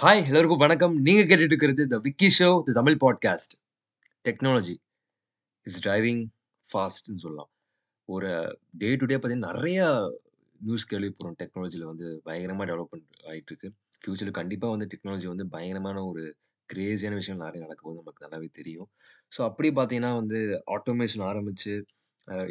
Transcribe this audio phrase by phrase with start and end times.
[0.00, 0.94] Hi எல்லோருக்கும் வணக்கம்.
[1.04, 3.52] நீங்கள் கேட்டுட்டு இருக்கிறது the Vicky show the Tamil podcast
[4.26, 4.74] technology
[5.66, 6.20] is driving
[6.66, 7.48] ஃபாஸ்ட்னு சொல்லலாம்.
[8.14, 8.30] ஒரு
[8.82, 9.86] டே டு டே பார்த்தீங்கன்னா நிறைய
[10.66, 11.36] நியூஸ் கேள்விப்படுறோம்.
[11.42, 13.70] டெக்னாலஜியில் வந்து பயங்கரமாக டெவலப்மெண்ட் ஆகிட்டுருக்கு
[14.00, 16.24] ஃப்யூச்சரில் கண்டிப்பாக வந்து டெக்னாலஜி வந்து பயங்கரமான ஒரு
[16.68, 18.90] கிரேஸியான விஷயம் நிறைய நடக்கும்போது நமக்கு நல்லாவே தெரியும்.
[19.32, 20.40] ஸோ அப்படி பார்த்தீங்கன்னா வந்து
[20.76, 21.74] ஆட்டோமேஷன் ஆரம்பித்து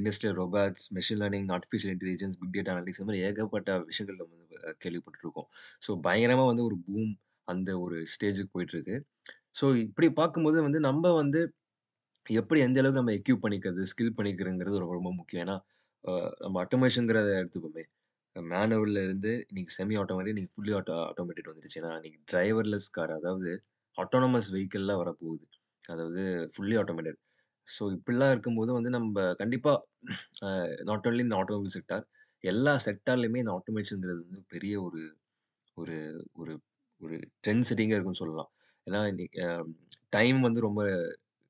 [0.00, 4.76] industrial robots machine learning artificial intelligence big data analytics இந்த மாதிரி ஏகப்பட்ட விஷயங்கள் நம்ம வந்து
[4.84, 5.50] கேள்விப்பட்டிருக்கோம்.
[5.86, 7.10] ஸோ பயங்கரமாக வந்து ஒரு பூம்
[7.52, 8.96] அந்த ஒரு ஸ்டேஜுக்கு போயிட்டுருக்கு.
[9.58, 11.40] ஸோ இப்படி பார்க்கும்போது வந்து நம்ம வந்து
[12.26, 15.42] எப்படி எந்த அளவுக்கு நம்ம எக்யூப் பண்ணிக்கிறது ஸ்கில் பண்ணிக்கிறதுங்கிறது ரொம்ப ரொம்ப முக்கியம்.
[15.44, 15.56] ஏன்னா
[16.44, 17.84] நம்ம ஆட்டோமேஷனுங்கிறத எடுத்துப்போமே.
[18.36, 23.50] மேனுவல்ல இருந்து இன்னைக்கு செமி ஆட்டோமேட்டிக் இன்னைக்கு ஃபுல்லி ஆட்டோ ஆட்டோமேட்டிக் வந்துருச்சு ஏன்னா இன்னைக்கு டிரைவர்லெஸ் கார் அதாவது
[23.98, 25.44] ஆட்டோனமஸ் வெஹிக்கிள்லாம் வரப்போகுது.
[25.84, 26.22] அதாவது
[26.54, 27.18] ஃபுல்லி ஆட்டோமேட்டட்
[27.68, 29.78] ஸோ இப்படிலாம் இருக்கும்போது வந்து நம்ம கண்டிப்பாக
[30.90, 32.04] நாட் ஓன்லி இந்த ஆட்டோமொபைல் செக்டார்
[32.44, 35.02] எல்லா செக்டார்லையுமே இந்த ஆட்டோமேஷனுங்கிறது வந்து பெரிய ஒரு
[35.76, 35.96] ஒரு
[36.34, 36.52] ஒரு
[37.00, 38.50] ஒரு ட்ரெண்ட் செட்டிங்காக இருக்குன்னு சொல்லலாம்.
[38.86, 39.42] ஏன்னா இன்னைக்கு
[40.10, 40.82] டைம் வந்து ரொம்ப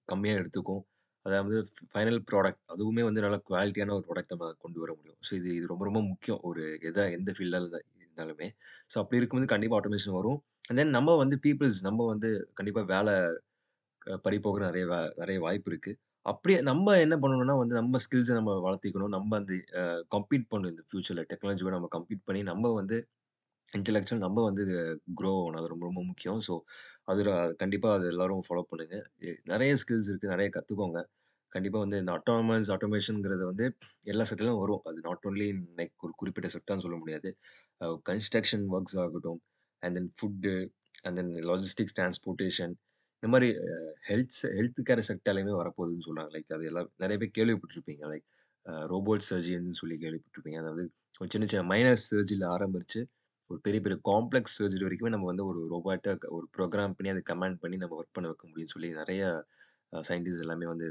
[0.08, 0.82] கம்மியாக எடுத்துக்கும்.
[1.26, 1.56] அதாவது
[1.90, 5.18] ஃபைனல் ப்ராடக்ட் அதுவுமே வந்து நல்ல குவாலிட்டியான ஒரு ப்ராடக்ட் நம்ம கொண்டு வர முடியும்.
[5.26, 6.40] ஸோ இது இது ரொம்ப ரொம்ப முக்கியம்.
[6.48, 7.68] ஒரு எதை எந்த ஃபீல்டில்
[8.02, 8.48] இருந்தாலுமே.
[8.90, 10.38] ஸோ அப்படி இருக்கும்போது கண்டிப்பாக ஆட்டோமேஷன் வரும்.
[10.68, 12.28] அண்ட் தென் நம்ம வந்து பீப்புள்ஸ் நம்ம வந்து
[12.58, 13.14] கண்டிப்பாக வேலை
[14.02, 14.84] அஹ், பறி போகிற நிறைய
[15.20, 19.12] நிறைய வாய்ப்பு இருக்குது அப்படியே நம்ம என்ன பண்ணணும்னா வந்து நம்ம ஸ்கில்ஸை நம்ம வளர்த்திக்கணும்.
[19.16, 19.52] நம்ம அந்த
[20.14, 22.96] கம்ப்ளீட் பண்ணணும் இந்த ஃபியூச்சரில் டெக்னாலஜியோட நம்ம கம்ப்ளீட் பண்ணி நம்ம வந்து
[23.72, 24.64] இன்டெலெக்சுவல் நம்ம வந்து
[25.18, 25.60] க்ரோ ஆகணும்.
[25.60, 26.40] அது ரொம்ப ரொம்ப முக்கியம்.
[26.48, 26.54] ஸோ
[27.12, 27.20] அது
[27.62, 29.04] கண்டிப்பாக அது எல்லோரும் ஃபாலோ பண்ணுங்கள்
[29.52, 31.00] நிறைய ஸ்கில்ஸ் இருக்குது நிறைய கற்றுக்கோங்க
[31.52, 33.64] கண்டிப்பாக வந்து இந்த ஆட்டோமஸ் ஆட்டோமேஷனுங்கிறது வந்து
[34.12, 34.82] எல்லா செக்டர்லையும் வரும்.
[34.88, 37.30] அது நாட் ஓன்லி லைக் ஒரு குறிப்பிட்ட செக்டர்னு சொல்ல முடியாது.
[38.10, 39.40] கன்ஸ்ட்ரக்ஷன் ஒர்க்ஸ் ஆகட்டும்.
[39.82, 40.52] And then food
[41.06, 42.74] and then logistics transportation
[43.22, 43.48] இந்த மாதிரி
[44.08, 48.02] ஹெல்த் ஹெல்த் கேர் செக்டர்லையுமே வரப்போகுதுன்னு சொல்கிறாங்க லைக் அது எல்லாம் நிறைய பேர் கேள்விப்பட்டிருப்பீங்க.
[48.12, 48.26] லைக்
[48.92, 50.58] ரோபோட் சர்ஜின்னு சொல்லி கேள்விப்பட்டிருப்பீங்க.
[50.62, 50.84] அதாவது
[51.20, 53.00] ஒரு சின்ன சின்ன மைனஸ் சர்ஜியில் ஆரம்பித்து
[53.50, 57.58] ஒரு பெரிய பெரிய காம்ப்ளெக்ஸ் சர்ஜரி வரைக்குமே நம்ம வந்து ஒரு ரோபோட்டை ஒரு ப்ரோக்ராம் பண்ணி அதை கமாண்ட்
[57.62, 59.22] பண்ணி நம்ம ஒர்க் பண்ண வைக்க முடியும்னு சொல்லி நிறைய
[59.92, 60.88] சயின்டிஸ்ட் எல்லாமே வந்து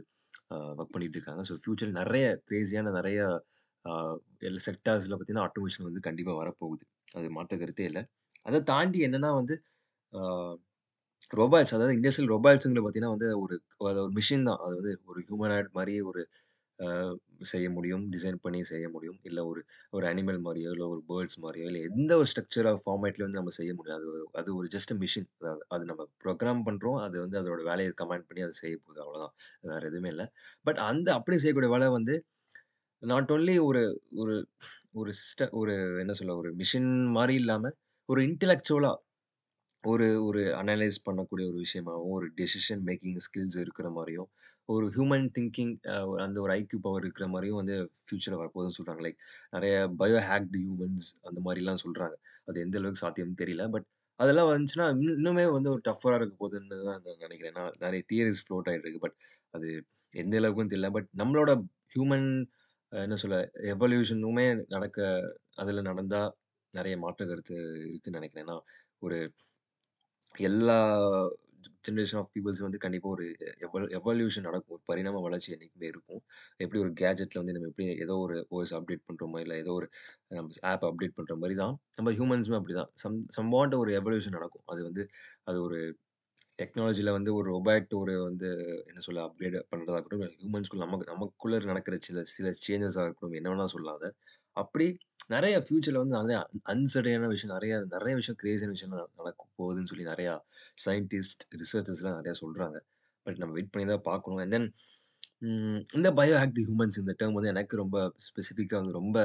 [0.79, 1.41] ஒர்க் பண்ணிட்டு இருக்காங்க.
[1.49, 3.19] ஸோ ஃபியூச்சர் நிறைய கிரேசியான நிறைய
[4.47, 6.83] எல்லா செக்டார்ஸில் பார்த்தீங்கன்னா ஆட்டோமேஷன் வந்து கண்டிப்பாக வரப்போகுது.
[7.17, 8.03] அது மாற்ற கருத்தே இல்லை.
[8.45, 9.55] அதை தாண்டி என்னன்னா வந்து
[11.31, 13.55] ரோபாட்ஸ் அதாவது இண்டஸ்ட்ரியல் ரோபாட்ஸுங்கிற பார்த்தீங்கன்னா வந்து ஒரு
[13.85, 14.61] ஒரு மிஷின் தான்.
[14.65, 16.21] அது வந்து ஒரு ஹியூமனாய்ட் மாதிரி ஒரு
[17.51, 19.19] செய்ய முடியும் டிசைன் பண்ணி செய்ய முடியும்.
[19.23, 19.61] இல்லை ஒரு
[19.93, 23.53] ஒரு அனிமல் மாதிரியோ இல்லை ஒரு பேர்ட்ஸ் மாதிரியோ இல்லை எந்த ஒரு ஸ்ட்ரக்சர் ஆஃப் ஃபார்மேட்லேயும் வந்து நம்ம
[23.59, 23.97] செய்ய முடியும்.
[23.99, 24.07] அது
[24.41, 25.27] அது ஒரு ஜஸ்ட் மிஷின்
[25.67, 29.01] அது நம்ம ப்ரோக்ராம் பண்ணுறோம் அது வந்து அதோட வேலையை கமாண்ட் பண்ணி அதை செய்ய போகுது.
[29.05, 29.33] அவ்வளோதான்
[29.71, 30.27] வேறு எதுவுமே இல்லை.
[30.65, 32.15] பட் அந்த அப்படி செய்யக்கூடிய வேலை வந்து
[33.03, 33.81] நாட் ஓன்லி ஒரு
[34.15, 34.35] ஒரு
[34.93, 37.75] ஒரு சிஸ்ட ஒரு என்ன சொல்ல ஒரு மிஷின் மாதிரி இல்லாமல்
[38.09, 38.97] ஒரு இன்டெலெக்சுவலாக
[39.83, 44.29] ஒரு ஒரு அனலைஸ் பண்ணக்கூடிய ஒரு விஷயமாகவும் ஒரு டெசிஷன் மேக்கிங் ஸ்கில்ஸ் இருக்கிற மாதிரியும்
[44.69, 45.73] ஒரு ஹியூமன் திங்கிங்
[46.25, 47.75] அந்த ஒரு ஐக்யூ பவர் இருக்கிற மாதிரியும் வந்து
[48.07, 49.19] ஃபியூச்சரில் வரப்போகுதுன்னு சொல்கிறாங்க லைக்
[49.55, 52.15] நிறைய பயோ ஹேக்டு ஹியூமன்ஸ் அந்த மாதிரிலாம் சொல்கிறாங்க
[52.49, 53.65] அது எந்த அளவுக்கு சாத்தியம்னு தெரியல.
[53.75, 53.87] பட்
[54.19, 54.85] அதெல்லாம் வந்துச்சுன்னா
[55.17, 57.55] இன்னுமே வந்து ஒரு டஃப்பராக இருக்க போகுதுன்னு தான் நான் நினைக்கிறேன்.
[57.59, 59.17] நான் நிறைய தியரிஸ் ஃப்ளோட் ஆகிட்டு இருக்கு பட்
[59.53, 59.67] அது
[60.13, 60.89] எந்த அளவுக்குன்னு தெரியல.
[60.97, 61.51] பட் நம்மளோட
[61.95, 62.27] ஹியூமன்
[62.91, 63.37] என்ன சொல்ல
[63.73, 64.99] எவல்யூஷனுமே நடக்க
[65.61, 66.31] அதில் நடந்தால்
[66.73, 67.55] நிறைய மாற்று கருத்து
[67.89, 68.49] இருக்குன்னு நினைக்கிறேன்.
[68.51, 68.65] நான்
[69.05, 69.17] ஒரு
[70.35, 70.79] எல்லா
[71.85, 73.25] ஜென்ரேஷன் ஆஃப் பீப்புள்ஸ் வந்து கண்டிப்பாக ஒரு
[73.65, 74.75] எவல் எவல்யூஷன் நடக்கும்.
[74.75, 76.21] ஒரு பரிணாம வளர்ச்சி என்றைக்குமே இருக்கும்.
[76.59, 79.87] எப்படி ஒரு கேஜெட்டில் வந்து நம்ம எப்படி ஏதோ ஒரு ஓஎஸ் அப்டேட் பண்ணுறோமோ இல்லை ஏதோ ஒரு
[80.31, 84.65] நம்ம ஆப் அப்டேட் பண்ணுற மாதிரி தான் நம்ம ஹியூமன்ஸுமே அப்படி தான் சம் சம்வாட் ஒரு எவல்யூஷன் நடக்கும்.
[84.73, 85.05] அது வந்து
[85.45, 85.79] அது ஒரு
[86.59, 88.47] டெக்னாலஜியில் வந்து ஒரு ரொபாட் ஒரு வந்து
[88.89, 93.73] என்ன சொல்ல அப்கிரேட் பண்ணுறதா இருக்கட்டும் ஹியூமன்ஸ்குள்ள நமக்கு நமக்குள்ளே நடக்கிற சில சில சேஞ்சஸாக இருக்கட்டும் என்ன வேணால்
[93.75, 94.09] சொல்லலாம் அதை.
[94.57, 94.87] அப்படி
[95.29, 96.37] நிறைய ஃப்யூச்சரில் வந்து நிறைய
[96.73, 100.33] அன்சர்டையான விஷயம் நிறைய நிறைய விஷயம் கிரேசியான விஷயம் நடக்க போகுதுன்னு சொல்லி நிறையா
[100.85, 102.77] சயின்டிஸ்ட் ரிசர்ச்சர்ஸ்லாம் நிறையா சொல்கிறாங்க
[103.25, 104.41] பட் நம்ம வெயிட் பண்ணி தான் பார்க்கணும்.
[104.43, 104.67] அண்ட் தென்
[105.97, 107.97] இந்த பயோ ஆக்டிவ் ஹியூமன்ஸ் இந்த டேர்ம் வந்து எனக்கு ரொம்ப
[108.27, 109.17] ஸ்பெசிஃபிக்காக வந்து ரொம்ப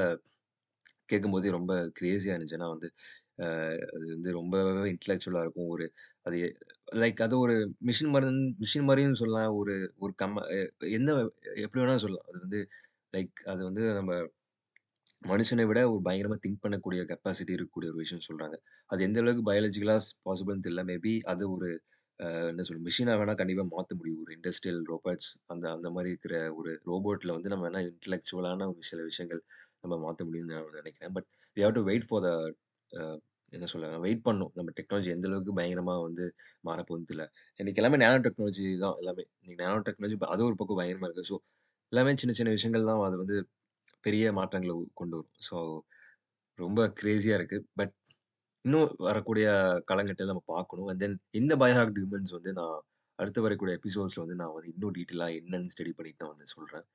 [1.13, 2.59] கேட்கும்போதே ரொம்ப கிரேசியாக இருந்துச்சு.
[2.59, 2.89] ஏன்னா வந்து
[3.95, 5.71] அது வந்து ரொம்பவே இன்டலெக்சுவலாக இருக்கும்.
[5.75, 5.85] ஒரு
[6.27, 6.39] அது
[7.03, 7.55] லைக் அது ஒரு
[7.89, 8.29] மிஷின் மாதிரி
[8.63, 9.53] மிஷின் மாதிரியும் சொல்லலாம்.
[9.61, 10.45] ஒரு ஒரு கம்ம
[10.99, 11.25] எந்த என்ன
[11.65, 12.29] எப்படி வேணாலும் சொல்லலாம்.
[12.31, 12.61] அது வந்து
[13.15, 14.13] லைக் அது வந்து நம்ம
[15.25, 18.57] மனுஷனை விட ஒரு பயங்கரமாக திங்க் பண்ணக்கூடிய கெப்பாசிட்டி இருக்கக்கூடிய ஒரு விஷயம் சொல்கிறாங்க
[18.91, 20.83] அது எந்த அளவுக்கு பயாலஜிக்கலாக பாசிபிள்னு தெரியல.
[20.91, 21.69] மேபி அது ஒரு
[22.51, 24.21] என்ன சொல்ல மிஷினா வேணால் கண்டிப்பாக மாற்ற முடியும்.
[24.25, 29.01] ஒரு இண்டஸ்ட்ரியல் ரோபோட்ஸ் அந்த அந்த மாதிரி இருக்கிற ஒரு ரோபோட்டில் வந்து நம்ம வேணால் இன்டெலெக்சுவலான ஒரு சில
[29.11, 29.41] விஷயங்கள்
[29.83, 31.15] நம்ம மாற்ற முடியும்னு நான் நினைக்கிறேன்.
[31.17, 32.31] But we have to wait for the
[33.53, 36.25] என்ன சொல்ல வெயிட் பண்ணும் நம்ம டெக்னாலஜி எந்த அளவுக்கு பயங்கரமாக வந்து
[36.69, 37.27] மாறப்போகுது இல்லை
[37.61, 39.25] இன்றைக்கி எல்லாமே நேனோ டெக்னாலஜி தான் எல்லாமே.
[39.41, 41.37] இன்றைக்கி நேனோ டெக்னாலஜி அது ஒரு பக்கம் பயங்கரமாக இருக்குது ஸோ
[41.93, 43.37] எல்லாமே சின்ன சின்ன விஷயங்கள் தான் அது வந்து
[44.07, 45.35] பெரிய மாற்றங்களை கொண்டு வரும்.
[45.49, 45.57] ஸோ
[46.59, 47.95] ரொம்ப கிரேசியாக இருக்குது பட்
[48.65, 49.47] இன்னும் வரக்கூடிய
[49.91, 50.89] காலங்கட்டத்தில் நம்ம பார்க்கணும்.
[50.91, 52.77] அண்ட் தென் இந்த பயோஹாக் ஹியூமன்ஸ் வந்து நான்
[53.19, 56.87] அடுத்து வரக்கூடிய எபிசோட்ஸில் வந்து நான் வந்து இன்னும் டீட்டெயிலாக என்னன்னு ஸ்டடி பண்ணிட்டு நான் வந்து சொல்கிறேன்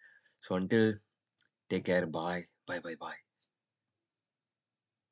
[0.44, 0.90] so until
[1.72, 2.46] take care bye.
[2.66, 3.20] Bye bye bye.